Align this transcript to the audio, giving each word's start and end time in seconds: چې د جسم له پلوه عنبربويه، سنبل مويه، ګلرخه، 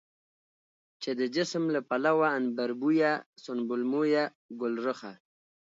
چې 1.01 1.09
د 1.19 1.21
جسم 1.35 1.63
له 1.75 1.81
پلوه 1.89 2.27
عنبربويه، 2.35 3.13
سنبل 3.43 3.81
مويه، 3.91 4.23
ګلرخه، 4.59 5.13